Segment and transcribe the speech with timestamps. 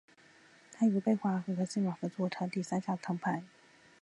[0.71, 3.43] 他与吴蓓华和何苑欣合作赢得团体三项赛铜牌。